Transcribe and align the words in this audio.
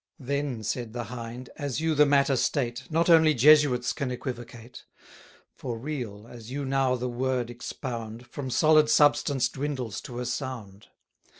Then, 0.17 0.63
said 0.63 0.93
the 0.93 1.03
Hind, 1.13 1.51
as 1.57 1.79
you 1.79 1.93
the 1.93 2.07
matter 2.07 2.35
state, 2.35 2.85
Not 2.89 3.07
only 3.07 3.35
Jesuits 3.35 3.93
can 3.93 4.09
equivocate; 4.09 4.83
For 5.53 5.77
real, 5.77 6.25
as 6.27 6.49
you 6.49 6.65
now 6.65 6.95
the 6.95 7.07
word 7.07 7.51
expound, 7.51 8.25
From 8.25 8.49
solid 8.49 8.89
substance 8.89 9.47
dwindles 9.47 10.01
to 10.01 10.17
a 10.19 10.25
sound. 10.25 10.87